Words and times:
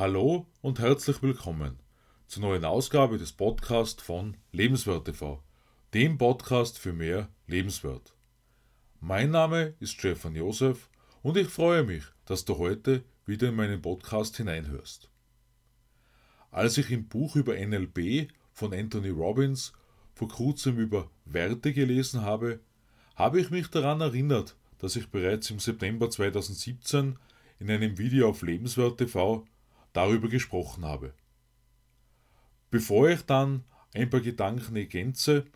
Hallo 0.00 0.46
und 0.62 0.78
herzlich 0.78 1.22
willkommen 1.22 1.78
zur 2.26 2.40
neuen 2.40 2.64
Ausgabe 2.64 3.18
des 3.18 3.32
Podcasts 3.32 4.02
von 4.02 4.34
Lebenswert 4.50 5.04
TV, 5.04 5.42
dem 5.92 6.16
Podcast 6.16 6.78
für 6.78 6.94
mehr 6.94 7.28
Lebenswert. 7.46 8.14
Mein 8.98 9.30
Name 9.30 9.74
ist 9.78 9.92
Stefan 9.92 10.34
Josef 10.34 10.88
und 11.20 11.36
ich 11.36 11.48
freue 11.48 11.82
mich, 11.82 12.04
dass 12.24 12.46
du 12.46 12.56
heute 12.56 13.04
wieder 13.26 13.50
in 13.50 13.56
meinen 13.56 13.82
Podcast 13.82 14.38
hineinhörst. 14.38 15.10
Als 16.50 16.78
ich 16.78 16.90
im 16.90 17.06
Buch 17.06 17.36
über 17.36 17.54
NLP 17.54 18.28
von 18.54 18.72
Anthony 18.72 19.10
Robbins 19.10 19.74
vor 20.14 20.28
kurzem 20.28 20.78
über 20.78 21.10
Werte 21.26 21.74
gelesen 21.74 22.22
habe, 22.22 22.60
habe 23.16 23.38
ich 23.38 23.50
mich 23.50 23.68
daran 23.68 24.00
erinnert, 24.00 24.56
dass 24.78 24.96
ich 24.96 25.10
bereits 25.10 25.50
im 25.50 25.58
September 25.58 26.08
2017 26.08 27.18
in 27.58 27.70
einem 27.70 27.98
Video 27.98 28.30
auf 28.30 28.40
Lebenswert 28.40 28.96
TV 28.96 29.44
darüber 29.92 30.28
gesprochen 30.28 30.84
habe. 30.84 31.12
Bevor 32.70 33.08
ich 33.08 33.22
dann 33.22 33.64
ein 33.94 34.08
paar 34.08 34.20
Gedanken 34.20 34.76
ergänze, 34.76 35.46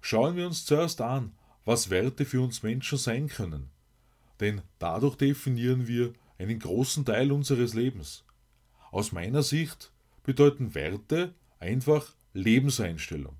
schauen 0.00 0.36
wir 0.36 0.46
uns 0.46 0.64
zuerst 0.64 1.00
an, 1.00 1.32
was 1.64 1.90
Werte 1.90 2.24
für 2.24 2.40
uns 2.40 2.62
Menschen 2.62 2.98
sein 2.98 3.28
können. 3.28 3.70
Denn 4.38 4.62
dadurch 4.78 5.16
definieren 5.16 5.86
wir 5.86 6.12
einen 6.38 6.58
großen 6.58 7.04
Teil 7.04 7.32
unseres 7.32 7.74
Lebens. 7.74 8.24
Aus 8.90 9.12
meiner 9.12 9.42
Sicht 9.42 9.92
bedeuten 10.22 10.74
Werte 10.74 11.34
einfach 11.58 12.14
Lebenseinstellung. 12.32 13.36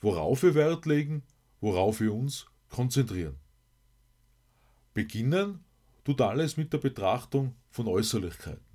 Worauf 0.00 0.42
wir 0.42 0.54
Wert 0.54 0.86
legen, 0.86 1.22
worauf 1.60 2.00
wir 2.00 2.12
uns 2.12 2.46
konzentrieren. 2.68 3.36
Beginnen 4.94 5.64
tut 6.04 6.20
alles 6.20 6.56
mit 6.56 6.72
der 6.72 6.78
Betrachtung 6.78 7.54
von 7.70 7.86
Äußerlichkeiten. 7.86 8.69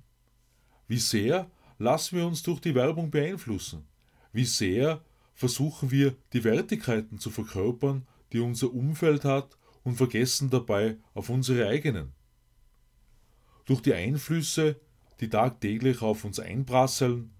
Wie 0.88 0.98
sehr 0.98 1.50
lassen 1.78 2.16
wir 2.16 2.26
uns 2.26 2.42
durch 2.42 2.60
die 2.60 2.74
Werbung 2.74 3.10
beeinflussen? 3.10 3.86
Wie 4.32 4.44
sehr 4.44 5.02
versuchen 5.34 5.90
wir, 5.90 6.14
die 6.32 6.44
Wertigkeiten 6.44 7.18
zu 7.18 7.30
verkörpern, 7.30 8.06
die 8.32 8.38
unser 8.38 8.72
Umfeld 8.72 9.24
hat 9.24 9.58
und 9.82 9.96
vergessen 9.96 10.48
dabei 10.48 10.96
auf 11.14 11.28
unsere 11.28 11.68
eigenen? 11.68 12.12
Durch 13.64 13.82
die 13.82 13.94
Einflüsse, 13.94 14.80
die 15.20 15.28
tagtäglich 15.28 16.02
auf 16.02 16.24
uns 16.24 16.38
einprasseln, 16.38 17.32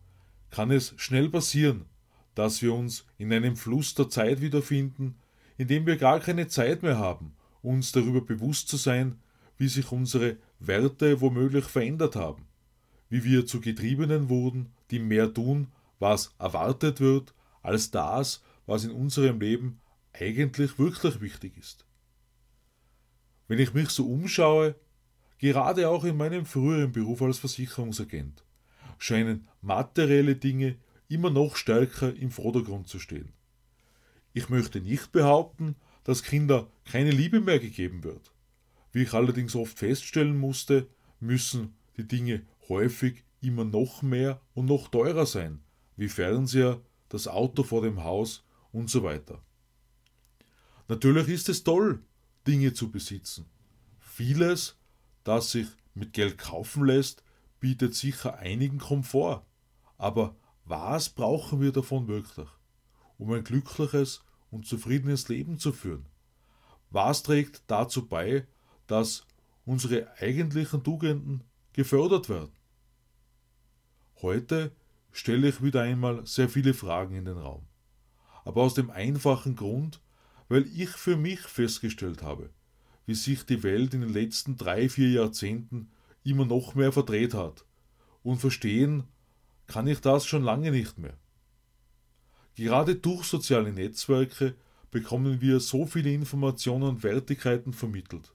kann 0.51 0.73
es 0.73 0.95
schnell 0.97 1.29
passieren, 1.29 1.87
dass 2.35 2.63
wir 2.63 2.75
uns 2.75 3.07
in 3.17 3.33
einem 3.33 3.57
Fluss 3.57 3.95
der 3.95 4.09
Zeit 4.09 4.41
wiederfinden, 4.41 5.17
in 5.57 5.69
dem 5.69 5.87
wir 5.87 5.97
gar 5.97 6.19
keine 6.19 6.49
Zeit 6.49 6.83
mehr 6.83 6.99
haben, 6.99 7.37
uns 7.63 7.93
darüber 7.93 8.21
bewusst 8.21 8.69
zu 8.69 8.77
sein, 8.77 9.21
wie 9.57 9.69
sich 9.69 9.91
unsere 9.93 10.37
Werte 10.59 11.21
womöglich 11.21 11.65
verändert 11.65 12.17
haben 12.17 12.46
wie 13.09 13.25
wir 13.25 13.47
zu 13.47 13.61
Getriebenen 13.61 14.29
wurden, 14.29 14.73
die 14.91 14.99
mehr 14.99 15.33
tun, 15.33 15.69
was 15.99 16.35
erwartet 16.39 17.01
wird, 17.01 17.35
als 17.63 17.91
das, 17.91 18.43
was 18.67 18.85
in 18.85 18.91
unserem 18.91 19.41
Leben 19.41 19.81
eigentlich 20.13 20.79
wirklich 20.79 21.21
wichtig 21.21 21.57
ist. 21.57 21.85
Wenn 23.49 23.59
ich 23.59 23.75
mich 23.75 23.91
so 23.91 24.07
umschaue, 24.07 24.75
gerade 25.39 25.89
auch 25.89 26.05
in 26.05 26.17
meinem 26.17 26.47
früheren 26.47 26.93
Beruf 26.93 27.23
als 27.23 27.39
Versicherungsagent, 27.39 28.45
scheinen 28.99 29.47
materielle 29.63 30.37
Dinge 30.37 30.77
immer 31.09 31.31
noch 31.31 31.57
stärker 31.57 32.15
im 32.15 32.31
Vordergrund 32.31 32.89
zu 32.89 32.99
stehen. 32.99 33.33
Ich 34.33 34.49
möchte 34.49 34.81
nicht 34.81 35.13
behaupten, 35.13 35.77
dass 36.05 36.23
Kinder 36.23 36.69
keine 36.85 37.11
Liebe 37.11 37.41
mehr 37.41 37.59
gegeben 37.59 38.05
wird. 38.05 38.33
Wie 38.93 39.03
ich 39.03 39.13
allerdings 39.13 39.55
oft 39.55 39.79
feststellen 39.79 40.39
musste, 40.39 40.89
müssen 41.21 41.75
die 41.97 42.07
Dinge 42.07 42.43
häufig 42.69 43.25
immer 43.41 43.65
noch 43.65 44.03
mehr 44.03 44.41
und 44.55 44.67
noch 44.67 44.89
teurer 44.89 45.27
sein, 45.27 45.63
wie 45.97 46.09
Fernseher, 46.09 46.81
das 47.09 47.29
Auto 47.29 47.63
vor 47.63 47.83
dem 47.83 48.03
Haus 48.03 48.45
und 48.73 48.91
so 48.91 49.03
weiter. 49.03 49.43
Natürlich 50.89 51.29
ist 51.29 51.49
es 51.49 51.65
toll, 51.65 52.03
Dinge 52.47 52.73
zu 52.73 52.91
besitzen. 52.91 53.47
Vieles, 53.99 54.77
das 55.25 55.53
sich 55.53 55.69
mit 55.95 56.13
Geld 56.13 56.39
kaufen 56.39 56.85
lässt, 56.85 57.23
bietet 57.61 57.95
sicher 57.95 58.39
einigen 58.39 58.79
Komfort. 58.79 59.45
Aber 59.99 60.37
was 60.65 61.09
brauchen 61.09 61.61
wir 61.61 61.73
davon 61.73 62.09
wirklich, 62.09 62.49
um 63.19 63.33
ein 63.33 63.45
glückliches 63.45 64.23
und 64.51 64.67
zufriedenes 64.67 65.29
Leben 65.29 65.59
zu 65.59 65.73
führen? 65.73 66.07
Was 66.91 67.23
trägt 67.23 67.63
dazu 67.67 68.07
bei, 68.07 68.47
dass 68.87 69.27
unsere 69.65 70.13
eigentlichen 70.19 70.85
Tugenden 70.85 71.43
gefördert 71.73 72.29
werden? 72.29 72.56
Heute 74.23 74.73
stelle 75.13 75.49
ich 75.49 75.63
wieder 75.63 75.83
einmal 75.83 76.27
sehr 76.27 76.49
viele 76.49 76.75
Fragen 76.75 77.15
in 77.15 77.25
den 77.25 77.39
Raum. 77.39 77.67
Aber 78.45 78.63
aus 78.63 78.75
dem 78.75 78.91
einfachen 78.91 79.57
Grund, 79.57 80.01
weil 80.49 80.67
ich 80.75 80.91
für 80.91 81.17
mich 81.17 81.41
festgestellt 81.41 82.23
habe, 82.23 82.51
wie 83.07 83.15
sich 83.15 83.45
die 83.45 83.63
Welt 83.63 83.95
in 83.95 84.01
den 84.01 84.13
letzten 84.13 84.57
drei, 84.57 84.89
vier 84.89 85.11
Jahrzehnten 85.11 85.91
immer 86.25 86.45
noch 86.47 86.75
mehr 86.75 86.93
verdreht 86.93 87.35
hat. 87.35 87.65
Und 88.23 88.39
verstehen 88.39 89.05
kann 89.67 89.87
ich 89.87 90.01
das 90.01 90.27
schon 90.27 90.43
lange 90.43 90.71
nicht 90.71 90.99
mehr. 90.99 91.17
Gerade 92.55 92.97
durch 92.97 93.25
soziale 93.25 93.73
Netzwerke 93.73 94.55
bekommen 94.91 95.41
wir 95.41 95.61
so 95.61 95.85
viele 95.87 96.13
Informationen 96.13 96.85
und 96.85 97.03
Wertigkeiten 97.03 97.73
vermittelt, 97.73 98.33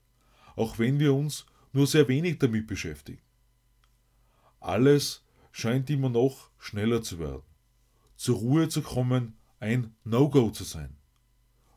auch 0.55 0.77
wenn 0.77 0.99
wir 0.99 1.13
uns 1.13 1.45
nur 1.73 1.87
sehr 1.87 2.07
wenig 2.07 2.37
damit 2.37 2.67
beschäftigen. 2.67 3.21
Alles 4.59 5.23
scheint 5.51 5.89
immer 5.89 6.09
noch 6.09 6.49
schneller 6.57 7.01
zu 7.01 7.19
werden. 7.19 7.43
Zur 8.15 8.37
Ruhe 8.37 8.69
zu 8.69 8.81
kommen, 8.81 9.35
ein 9.59 9.93
No-Go 10.03 10.51
zu 10.51 10.63
sein. 10.63 10.95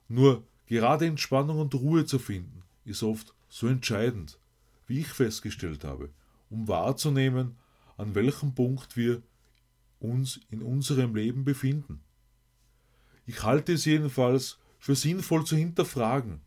Nur 0.09 0.47
gerade 0.67 1.07
Entspannung 1.07 1.59
und 1.59 1.75
Ruhe 1.75 2.07
zu 2.07 2.19
finden, 2.19 2.62
ist 2.85 3.03
oft 3.03 3.35
so 3.49 3.67
entscheidend, 3.67 4.39
wie 4.87 5.01
ich 5.01 5.09
festgestellt 5.09 5.85
habe, 5.85 6.11
um 6.51 6.69
wahrzunehmen, 6.69 7.57
an 7.97 8.15
welchem 8.15 8.55
Punkt 8.55 8.97
wir 8.97 9.23
uns 10.01 10.41
in 10.51 10.62
unserem 10.62 11.15
Leben 11.15 11.45
befinden. 11.45 12.01
Ich 13.27 13.43
halte 13.43 13.73
es 13.73 13.85
jedenfalls 13.85 14.59
für 14.79 14.95
sinnvoll 14.95 15.47
zu 15.47 15.56
hinterfragen, 15.56 16.41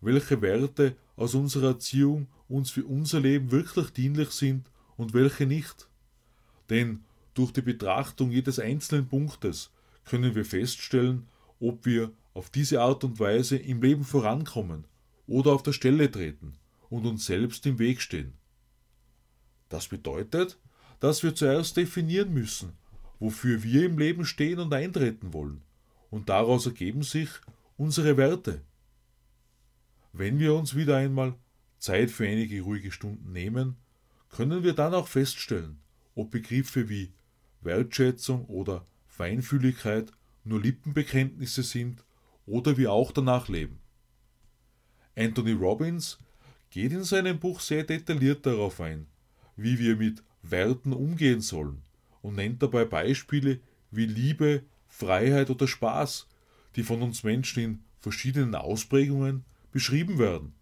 welche 0.00 0.42
Werte 0.42 0.96
aus 1.16 1.34
unserer 1.34 1.68
Erziehung 1.68 2.28
uns 2.48 2.70
für 2.70 2.84
unser 2.84 3.20
Leben 3.20 3.50
wirklich 3.50 3.90
dienlich 3.90 4.30
sind 4.30 4.70
und 4.96 5.14
welche 5.14 5.46
nicht. 5.46 5.88
Denn 6.70 7.04
durch 7.34 7.52
die 7.52 7.62
Betrachtung 7.62 8.30
jedes 8.30 8.58
einzelnen 8.58 9.08
Punktes 9.08 9.70
können 10.04 10.34
wir 10.34 10.44
feststellen, 10.44 11.28
ob 11.60 11.86
wir 11.86 12.12
auf 12.34 12.50
diese 12.50 12.80
Art 12.80 13.04
und 13.04 13.18
Weise 13.18 13.56
im 13.56 13.82
Leben 13.82 14.04
vorankommen 14.04 14.84
oder 15.26 15.52
auf 15.52 15.62
der 15.62 15.72
Stelle 15.72 16.10
treten 16.10 16.54
und 16.88 17.06
uns 17.06 17.26
selbst 17.26 17.66
im 17.66 17.78
Weg 17.78 18.00
stehen. 18.00 18.32
Das 19.68 19.88
bedeutet, 19.88 20.58
dass 21.00 21.22
wir 21.22 21.34
zuerst 21.34 21.76
definieren 21.76 22.32
müssen, 22.32 22.72
wofür 23.18 23.62
wir 23.62 23.84
im 23.86 23.98
Leben 23.98 24.24
stehen 24.24 24.58
und 24.58 24.72
eintreten 24.72 25.32
wollen, 25.32 25.62
und 26.10 26.28
daraus 26.28 26.66
ergeben 26.66 27.02
sich 27.02 27.28
unsere 27.76 28.16
Werte. 28.16 28.62
Wenn 30.12 30.38
wir 30.38 30.54
uns 30.54 30.74
wieder 30.74 30.96
einmal 30.96 31.34
Zeit 31.78 32.10
für 32.10 32.26
einige 32.26 32.62
ruhige 32.62 32.90
Stunden 32.90 33.32
nehmen, 33.32 33.76
können 34.30 34.64
wir 34.64 34.72
dann 34.72 34.94
auch 34.94 35.06
feststellen, 35.06 35.78
ob 36.18 36.32
Begriffe 36.32 36.88
wie 36.88 37.12
Wertschätzung 37.60 38.46
oder 38.46 38.84
Feinfühligkeit 39.06 40.12
nur 40.44 40.60
Lippenbekenntnisse 40.60 41.62
sind 41.62 42.04
oder 42.44 42.76
wir 42.76 42.92
auch 42.92 43.12
danach 43.12 43.48
leben. 43.48 43.78
Anthony 45.16 45.52
Robbins 45.52 46.18
geht 46.70 46.92
in 46.92 47.04
seinem 47.04 47.38
Buch 47.38 47.60
sehr 47.60 47.84
detailliert 47.84 48.46
darauf 48.46 48.80
ein, 48.80 49.06
wie 49.56 49.78
wir 49.78 49.96
mit 49.96 50.22
Werten 50.42 50.92
umgehen 50.92 51.40
sollen 51.40 51.82
und 52.22 52.36
nennt 52.36 52.62
dabei 52.62 52.84
Beispiele 52.84 53.60
wie 53.90 54.06
Liebe, 54.06 54.64
Freiheit 54.86 55.50
oder 55.50 55.68
Spaß, 55.68 56.26
die 56.76 56.82
von 56.82 57.02
uns 57.02 57.22
Menschen 57.22 57.62
in 57.62 57.84
verschiedenen 58.00 58.54
Ausprägungen 58.54 59.44
beschrieben 59.70 60.18
werden. 60.18 60.54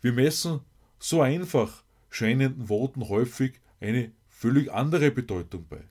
Wir 0.00 0.12
messen 0.12 0.60
so 0.98 1.22
einfach 1.22 1.84
scheinenden 2.10 2.68
Worten 2.68 3.08
häufig 3.08 3.60
eine 3.80 4.12
völlig 4.34 4.72
andere 4.72 5.10
Bedeutung 5.10 5.66
bei. 5.68 5.84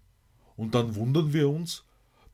Und 0.56 0.76
dann 0.76 0.96
wundern 0.96 1.34
wir 1.34 1.50
uns, 1.50 1.86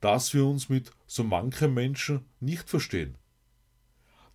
dass 0.01 0.33
wir 0.33 0.45
uns 0.45 0.67
mit 0.67 0.91
so 1.05 1.23
manchem 1.23 1.73
Menschen 1.73 2.25
nicht 2.39 2.69
verstehen. 2.69 3.15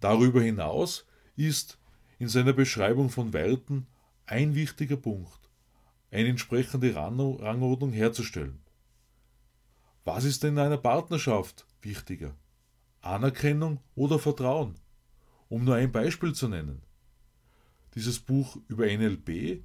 Darüber 0.00 0.40
hinaus 0.40 1.04
ist 1.36 1.78
in 2.18 2.28
seiner 2.28 2.52
Beschreibung 2.52 3.10
von 3.10 3.32
Werten 3.32 3.86
ein 4.24 4.54
wichtiger 4.54 4.96
Punkt, 4.96 5.50
eine 6.10 6.28
entsprechende 6.28 6.94
Rangordnung 6.94 7.92
herzustellen. 7.92 8.60
Was 10.04 10.24
ist 10.24 10.44
in 10.44 10.58
einer 10.58 10.78
Partnerschaft 10.78 11.66
wichtiger? 11.82 12.36
Anerkennung 13.00 13.80
oder 13.94 14.18
Vertrauen? 14.18 14.76
Um 15.48 15.64
nur 15.64 15.74
ein 15.74 15.92
Beispiel 15.92 16.34
zu 16.34 16.48
nennen. 16.48 16.82
Dieses 17.94 18.20
Buch 18.20 18.56
über 18.68 18.86
NLP 18.86 19.62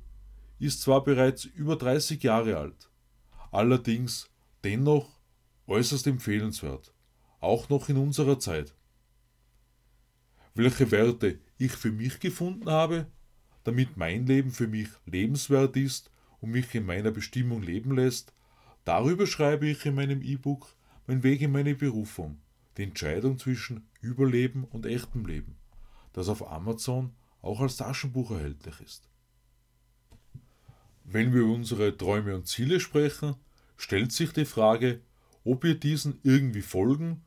ist 0.59 0.81
zwar 0.81 1.03
bereits 1.03 1.45
über 1.45 1.75
30 1.75 2.21
Jahre 2.21 2.57
alt, 2.57 2.89
allerdings 3.51 4.29
dennoch 4.63 5.19
äußerst 5.67 6.07
empfehlenswert, 6.07 6.93
auch 7.39 7.69
noch 7.69 7.89
in 7.89 7.97
unserer 7.97 8.39
Zeit. 8.39 8.75
Welche 10.53 10.91
Werte 10.91 11.39
ich 11.57 11.71
für 11.71 11.91
mich 11.91 12.19
gefunden 12.19 12.69
habe, 12.69 13.07
damit 13.63 13.97
mein 13.97 14.25
Leben 14.25 14.51
für 14.51 14.67
mich 14.67 14.89
lebenswert 15.05 15.77
ist 15.77 16.11
und 16.41 16.51
mich 16.51 16.73
in 16.75 16.85
meiner 16.85 17.11
Bestimmung 17.11 17.61
leben 17.61 17.95
lässt, 17.95 18.33
darüber 18.83 19.27
schreibe 19.27 19.67
ich 19.67 19.85
in 19.85 19.95
meinem 19.95 20.21
E-Book 20.21 20.75
Mein 21.07 21.23
Weg 21.23 21.41
in 21.41 21.51
meine 21.51 21.75
Berufung, 21.75 22.39
die 22.77 22.83
Entscheidung 22.83 23.37
zwischen 23.37 23.87
Überleben 24.01 24.63
und 24.63 24.85
echtem 24.85 25.25
Leben, 25.25 25.57
das 26.13 26.29
auf 26.29 26.49
Amazon 26.51 27.15
auch 27.41 27.61
als 27.61 27.77
Taschenbuch 27.77 28.31
erhältlich 28.31 28.79
ist. 28.81 29.08
Wenn 31.11 31.33
wir 31.33 31.41
über 31.41 31.53
unsere 31.53 31.97
Träume 31.97 32.35
und 32.35 32.45
Ziele 32.45 32.79
sprechen, 32.79 33.33
stellt 33.77 34.11
sich 34.11 34.31
die 34.31 34.45
Frage, 34.45 35.01
ob 35.43 35.63
wir 35.63 35.73
diesen 35.73 36.19
irgendwie 36.21 36.61
folgen 36.61 37.23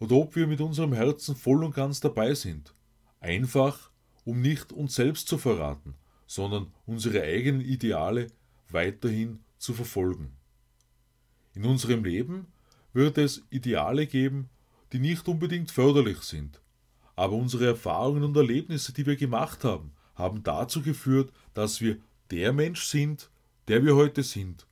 oder 0.00 0.16
ob 0.16 0.36
wir 0.36 0.46
mit 0.46 0.60
unserem 0.60 0.92
Herzen 0.92 1.34
voll 1.34 1.64
und 1.64 1.74
ganz 1.74 2.00
dabei 2.00 2.34
sind. 2.34 2.74
Einfach, 3.20 3.90
um 4.26 4.42
nicht 4.42 4.70
uns 4.74 4.96
selbst 4.96 5.28
zu 5.28 5.38
verraten, 5.38 5.94
sondern 6.26 6.74
unsere 6.84 7.22
eigenen 7.22 7.62
Ideale 7.62 8.26
weiterhin 8.68 9.40
zu 9.56 9.72
verfolgen. 9.72 10.32
In 11.54 11.64
unserem 11.64 12.04
Leben 12.04 12.48
wird 12.92 13.16
es 13.16 13.46
Ideale 13.48 14.06
geben, 14.06 14.50
die 14.92 14.98
nicht 14.98 15.26
unbedingt 15.26 15.70
förderlich 15.70 16.20
sind, 16.20 16.60
aber 17.16 17.32
unsere 17.32 17.64
Erfahrungen 17.64 18.24
und 18.24 18.36
Erlebnisse, 18.36 18.92
die 18.92 19.06
wir 19.06 19.16
gemacht 19.16 19.64
haben, 19.64 19.92
haben 20.16 20.42
dazu 20.42 20.82
geführt, 20.82 21.32
dass 21.54 21.80
wir 21.80 21.96
der 22.32 22.52
Mensch 22.54 22.84
sind, 22.84 23.30
der 23.68 23.84
wir 23.84 23.94
heute 23.94 24.22
sind 24.22 24.66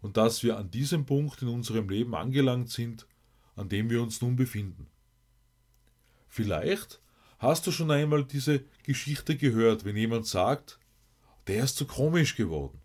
und 0.00 0.16
dass 0.16 0.44
wir 0.44 0.56
an 0.56 0.70
diesem 0.70 1.04
Punkt 1.06 1.42
in 1.42 1.48
unserem 1.48 1.88
Leben 1.88 2.14
angelangt 2.14 2.70
sind, 2.70 3.06
an 3.56 3.68
dem 3.68 3.90
wir 3.90 4.00
uns 4.00 4.22
nun 4.22 4.36
befinden. 4.36 4.86
Vielleicht 6.28 7.00
hast 7.38 7.66
du 7.66 7.72
schon 7.72 7.90
einmal 7.90 8.24
diese 8.24 8.64
Geschichte 8.84 9.36
gehört, 9.36 9.84
wenn 9.84 9.96
jemand 9.96 10.26
sagt, 10.26 10.78
der 11.48 11.64
ist 11.64 11.76
zu 11.76 11.84
komisch 11.84 12.36
geworden. 12.36 12.78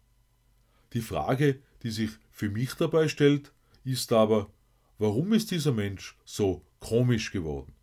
Die 0.94 1.02
Frage, 1.02 1.62
die 1.84 1.92
sich 1.92 2.10
für 2.32 2.50
mich 2.50 2.74
dabei 2.74 3.08
stellt, 3.08 3.52
ist 3.84 4.12
aber, 4.12 4.50
warum 4.98 5.34
ist 5.34 5.52
dieser 5.52 5.72
Mensch 5.72 6.18
so 6.26 6.66
komisch 6.80 7.32
geworden? 7.32 7.74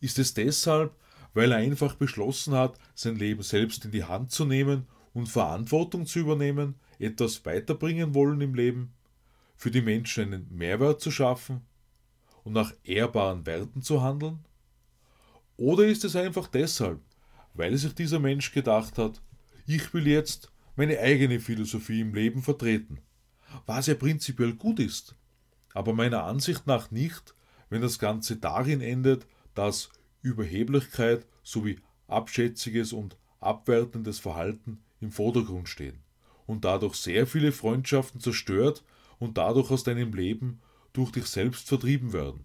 Ist 0.00 0.20
es 0.20 0.34
deshalb, 0.34 0.94
weil 1.32 1.50
er 1.50 1.58
einfach 1.58 1.96
beschlossen 1.96 2.54
hat, 2.54 2.78
sein 2.94 3.16
Leben 3.16 3.42
selbst 3.42 3.84
in 3.84 3.90
die 3.90 4.04
Hand 4.04 4.30
zu 4.30 4.44
nehmen 4.44 4.86
und 5.14 5.28
Verantwortung 5.28 6.04
zu 6.06 6.18
übernehmen, 6.18 6.74
etwas 6.98 7.44
weiterbringen 7.46 8.14
wollen 8.14 8.40
im 8.40 8.54
Leben, 8.54 8.92
für 9.56 9.70
die 9.70 9.80
Menschen 9.80 10.34
einen 10.34 10.48
Mehrwert 10.54 11.00
zu 11.00 11.10
schaffen 11.10 11.62
und 12.42 12.52
nach 12.52 12.74
ehrbaren 12.82 13.46
Werten 13.46 13.80
zu 13.80 14.02
handeln? 14.02 14.44
Oder 15.56 15.86
ist 15.86 16.04
es 16.04 16.16
einfach 16.16 16.48
deshalb, 16.48 17.00
weil 17.54 17.76
sich 17.76 17.94
dieser 17.94 18.18
Mensch 18.18 18.52
gedacht 18.52 18.98
hat, 18.98 19.22
ich 19.66 19.94
will 19.94 20.06
jetzt 20.06 20.52
meine 20.76 20.98
eigene 20.98 21.38
Philosophie 21.40 22.00
im 22.00 22.12
Leben 22.12 22.42
vertreten, 22.42 22.98
was 23.66 23.86
ja 23.86 23.94
prinzipiell 23.94 24.54
gut 24.54 24.80
ist, 24.80 25.14
aber 25.72 25.92
meiner 25.92 26.24
Ansicht 26.24 26.66
nach 26.66 26.90
nicht, 26.90 27.34
wenn 27.70 27.80
das 27.80 28.00
Ganze 28.00 28.36
darin 28.36 28.80
endet, 28.80 29.26
dass 29.54 29.90
Überheblichkeit 30.22 31.26
sowie 31.42 31.78
abschätziges 32.08 32.92
und 32.92 33.16
abwertendes 33.40 34.18
Verhalten 34.18 34.82
im 35.00 35.10
Vordergrund 35.10 35.68
stehen 35.68 35.98
und 36.46 36.64
dadurch 36.64 36.96
sehr 36.96 37.26
viele 37.26 37.52
Freundschaften 37.52 38.20
zerstört 38.20 38.84
und 39.18 39.38
dadurch 39.38 39.70
aus 39.70 39.84
deinem 39.84 40.12
Leben 40.12 40.60
durch 40.92 41.10
dich 41.12 41.26
selbst 41.26 41.68
vertrieben 41.68 42.12
werden, 42.12 42.44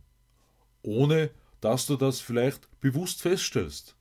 ohne 0.81 1.31
dass 1.62 1.86
du 1.86 1.96
das 1.96 2.22
vielleicht 2.22 2.68
bewusst 2.80 3.22
feststellst. 3.22 3.96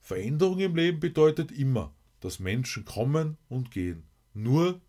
Veränderung 0.00 0.60
im 0.60 0.76
Leben 0.76 1.00
bedeutet 1.00 1.52
immer, 1.52 1.92
dass 2.20 2.38
Menschen 2.38 2.84
kommen 2.84 3.36
und 3.48 3.70
gehen. 3.70 4.04
Nur 4.34 4.80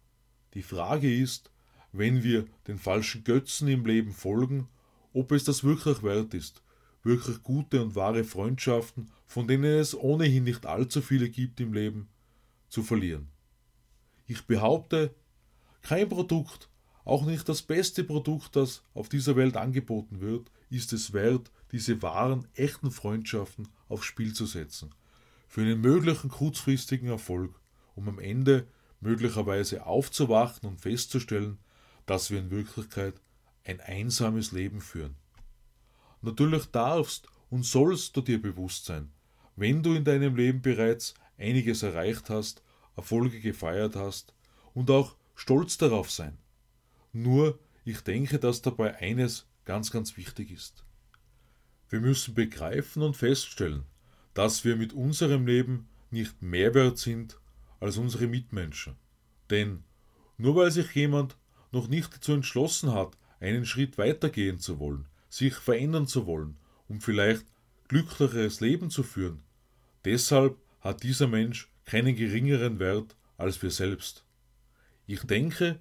die 0.53 0.61
Frage 0.61 1.13
ist, 1.13 1.51
wenn 1.91 2.23
wir 2.23 2.45
den 2.67 2.77
falschen 2.77 3.23
Götzen 3.23 3.67
im 3.67 3.85
Leben 3.85 4.11
folgen, 4.11 4.67
ob 5.13 5.31
es 5.31 5.43
das 5.43 5.63
wirklich 5.63 6.03
wert 6.03 6.33
ist, 6.33 6.61
wirklich 7.03 7.41
gute 7.43 7.81
und 7.81 7.95
wahre 7.95 8.23
Freundschaften, 8.23 9.09
von 9.25 9.47
denen 9.47 9.65
es 9.65 9.95
ohnehin 9.95 10.43
nicht 10.43 10.65
allzu 10.65 11.01
viele 11.01 11.29
gibt 11.29 11.59
im 11.59 11.73
Leben, 11.73 12.09
zu 12.77 12.83
verlieren. 12.83 13.31
Ich 14.27 14.45
behaupte, 14.45 15.15
kein 15.81 16.07
Produkt, 16.07 16.69
auch 17.05 17.25
nicht 17.25 17.49
das 17.49 17.63
beste 17.63 18.03
Produkt, 18.03 18.55
das 18.55 18.83
auf 18.93 19.09
dieser 19.09 19.35
Welt 19.35 19.57
angeboten 19.57 20.21
wird, 20.21 20.51
ist 20.69 20.93
es 20.93 21.11
wert, 21.11 21.49
diese 21.71 22.03
wahren, 22.03 22.47
echten 22.53 22.91
Freundschaften 22.91 23.67
aufs 23.89 24.05
Spiel 24.05 24.31
zu 24.35 24.45
setzen. 24.45 24.93
Für 25.47 25.61
einen 25.61 25.81
möglichen 25.81 26.29
kurzfristigen 26.29 27.09
Erfolg, 27.09 27.59
um 27.95 28.09
am 28.09 28.19
Ende 28.19 28.67
möglicherweise 28.99 29.87
aufzuwachen 29.87 30.69
und 30.69 30.79
festzustellen, 30.79 31.57
dass 32.05 32.29
wir 32.29 32.37
in 32.37 32.51
Wirklichkeit 32.51 33.15
ein 33.63 33.81
einsames 33.81 34.51
Leben 34.51 34.81
führen. 34.81 35.15
Natürlich 36.21 36.67
darfst 36.67 37.27
und 37.49 37.65
sollst 37.65 38.15
du 38.15 38.21
dir 38.21 38.39
bewusst 38.39 38.85
sein, 38.85 39.09
wenn 39.55 39.81
du 39.81 39.95
in 39.95 40.03
deinem 40.03 40.35
Leben 40.35 40.61
bereits 40.61 41.15
einiges 41.39 41.83
erreicht 41.83 42.29
hast, 42.29 42.61
Erfolge 42.97 43.39
gefeiert 43.39 43.95
hast 43.95 44.33
und 44.73 44.91
auch 44.91 45.15
stolz 45.35 45.77
darauf 45.77 46.11
sein. 46.11 46.37
Nur, 47.13 47.57
ich 47.85 48.01
denke, 48.01 48.39
dass 48.39 48.61
dabei 48.61 48.97
eines 48.97 49.47
ganz, 49.63 49.91
ganz 49.91 50.17
wichtig 50.17 50.51
ist. 50.51 50.83
Wir 51.89 52.01
müssen 52.01 52.33
begreifen 52.33 53.01
und 53.01 53.15
feststellen, 53.15 53.83
dass 54.33 54.65
wir 54.65 54.75
mit 54.75 54.91
unserem 54.91 55.47
Leben 55.47 55.87
nicht 56.11 56.41
mehr 56.41 56.73
wert 56.73 56.97
sind 56.97 57.39
als 57.79 57.97
unsere 57.97 58.27
Mitmenschen. 58.27 58.95
Denn 59.49 59.83
nur 60.37 60.55
weil 60.55 60.71
sich 60.71 60.93
jemand 60.93 61.37
noch 61.71 61.87
nicht 61.87 62.13
dazu 62.13 62.33
entschlossen 62.33 62.93
hat, 62.93 63.17
einen 63.39 63.65
Schritt 63.65 63.97
weitergehen 63.97 64.59
zu 64.59 64.79
wollen, 64.79 65.07
sich 65.29 65.55
verändern 65.55 66.07
zu 66.07 66.25
wollen, 66.25 66.57
um 66.87 67.01
vielleicht 67.01 67.45
glücklicheres 67.87 68.59
Leben 68.59 68.89
zu 68.89 69.03
führen. 69.03 69.43
Deshalb 70.05 70.57
hat 70.81 71.03
dieser 71.03 71.27
Mensch 71.27 71.69
keinen 71.87 72.15
geringeren 72.15 72.79
Wert 72.79 73.15
als 73.37 73.61
wir 73.63 73.71
selbst. 73.71 74.25
Ich 75.07 75.23
denke, 75.23 75.79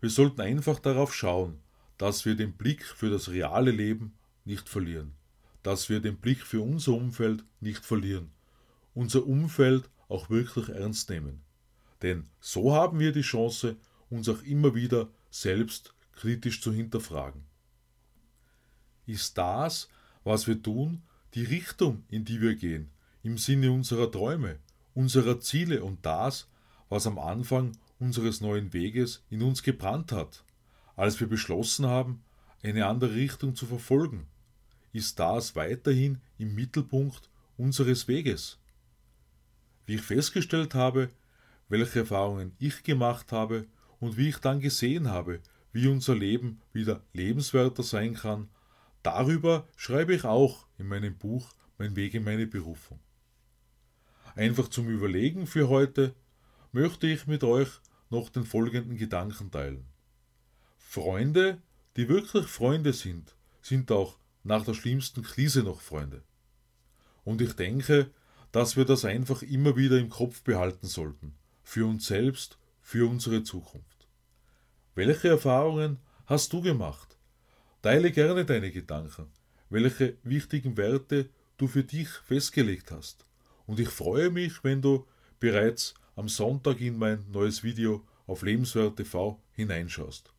wir 0.00 0.08
sollten 0.08 0.40
einfach 0.40 0.78
darauf 0.78 1.12
schauen, 1.12 1.58
dass 1.98 2.24
wir 2.24 2.36
den 2.36 2.52
Blick 2.52 2.84
für 2.84 3.10
das 3.10 3.28
reale 3.28 3.72
Leben 3.72 4.16
nicht 4.44 4.68
verlieren, 4.68 5.14
dass 5.64 5.88
wir 5.88 6.00
den 6.00 6.16
Blick 6.16 6.42
für 6.42 6.62
unser 6.62 6.92
Umfeld 6.92 7.44
nicht 7.60 7.84
verlieren, 7.84 8.30
unser 8.94 9.26
Umfeld 9.26 9.90
auch 10.08 10.30
wirklich 10.30 10.68
ernst 10.68 11.10
nehmen. 11.10 11.42
Denn 12.02 12.30
so 12.40 12.72
haben 12.72 13.00
wir 13.00 13.10
die 13.10 13.22
Chance, 13.22 13.76
uns 14.10 14.28
auch 14.28 14.42
immer 14.42 14.76
wieder 14.76 15.10
selbst 15.28 15.92
kritisch 16.12 16.62
zu 16.62 16.72
hinterfragen. 16.72 17.42
Ist 19.06 19.36
das, 19.36 19.88
was 20.22 20.46
wir 20.46 20.62
tun, 20.62 21.02
die 21.34 21.44
Richtung, 21.44 22.04
in 22.08 22.24
die 22.24 22.40
wir 22.40 22.54
gehen, 22.54 22.92
im 23.24 23.38
Sinne 23.38 23.72
unserer 23.72 24.10
Träume, 24.10 24.60
unserer 24.98 25.38
Ziele 25.38 25.84
und 25.84 26.04
das, 26.04 26.48
was 26.88 27.06
am 27.06 27.18
Anfang 27.18 27.76
unseres 28.00 28.40
neuen 28.40 28.72
Weges 28.72 29.22
in 29.30 29.42
uns 29.42 29.62
gebrannt 29.62 30.10
hat, 30.10 30.44
als 30.96 31.20
wir 31.20 31.28
beschlossen 31.28 31.86
haben, 31.86 32.24
eine 32.64 32.86
andere 32.86 33.14
Richtung 33.14 33.54
zu 33.54 33.66
verfolgen? 33.66 34.26
Ist 34.92 35.20
das 35.20 35.54
weiterhin 35.54 36.20
im 36.38 36.54
Mittelpunkt 36.56 37.30
unseres 37.56 38.08
Weges? 38.08 38.58
Wie 39.86 39.94
ich 39.94 40.02
festgestellt 40.02 40.74
habe, 40.74 41.10
welche 41.68 42.00
Erfahrungen 42.00 42.56
ich 42.58 42.82
gemacht 42.82 43.30
habe 43.30 43.66
und 44.00 44.16
wie 44.16 44.30
ich 44.30 44.38
dann 44.38 44.58
gesehen 44.58 45.08
habe, 45.08 45.40
wie 45.72 45.86
unser 45.86 46.16
Leben 46.16 46.60
wieder 46.72 47.02
lebenswerter 47.12 47.84
sein 47.84 48.14
kann, 48.14 48.48
Darüber 49.04 49.68
schreibe 49.76 50.14
ich 50.14 50.24
auch 50.24 50.66
in 50.76 50.88
meinem 50.88 51.16
Buch 51.16 51.52
Mein 51.78 51.94
Weg 51.94 52.14
in 52.14 52.24
meine 52.24 52.46
Berufung. 52.46 52.98
Einfach 54.38 54.68
zum 54.68 54.88
Überlegen 54.88 55.48
für 55.48 55.68
heute 55.68 56.14
möchte 56.70 57.08
ich 57.08 57.26
mit 57.26 57.42
euch 57.42 57.68
noch 58.08 58.28
den 58.28 58.44
folgenden 58.44 58.96
Gedanken 58.96 59.50
teilen. 59.50 59.84
Freunde, 60.76 61.60
die 61.96 62.08
wirklich 62.08 62.46
Freunde 62.46 62.92
sind, 62.92 63.34
sind 63.62 63.90
auch 63.90 64.16
nach 64.44 64.64
der 64.64 64.74
schlimmsten 64.74 65.24
Krise 65.24 65.64
noch 65.64 65.80
Freunde. 65.80 66.22
Und 67.24 67.40
ich 67.42 67.54
denke, 67.54 68.12
dass 68.52 68.76
wir 68.76 68.84
das 68.84 69.04
einfach 69.04 69.42
immer 69.42 69.76
wieder 69.76 69.98
im 69.98 70.08
Kopf 70.08 70.44
behalten 70.44 70.86
sollten, 70.86 71.34
für 71.64 71.84
uns 71.84 72.06
selbst, 72.06 72.58
für 72.80 73.10
unsere 73.10 73.42
Zukunft. 73.42 74.06
Welche 74.94 75.30
Erfahrungen 75.30 75.98
hast 76.26 76.52
du 76.52 76.62
gemacht? 76.62 77.18
Teile 77.82 78.12
gerne 78.12 78.44
deine 78.44 78.70
Gedanken, 78.70 79.32
welche 79.68 80.16
wichtigen 80.22 80.76
Werte 80.76 81.28
du 81.56 81.66
für 81.66 81.82
dich 81.82 82.08
festgelegt 82.08 82.92
hast. 82.92 83.27
Und 83.68 83.78
ich 83.78 83.90
freue 83.90 84.30
mich, 84.30 84.64
wenn 84.64 84.80
du 84.80 85.06
bereits 85.40 85.92
am 86.16 86.26
Sonntag 86.26 86.80
in 86.80 86.96
mein 86.96 87.30
neues 87.30 87.62
Video 87.62 88.02
auf 88.26 88.40
Lebenswert 88.40 88.96
TV 88.96 89.38
hineinschaust. 89.52 90.32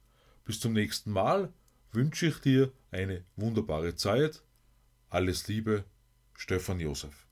Bis 0.45 0.59
zum 0.59 0.73
nächsten 0.73 1.11
Mal 1.11 1.53
wünsche 1.91 2.25
ich 2.25 2.39
dir 2.39 2.71
eine 2.89 3.23
wunderbare 3.35 3.95
Zeit. 3.95 4.41
Alles 5.09 5.47
Liebe, 5.47 5.85
Stefan 6.33 6.79
Josef. 6.79 7.28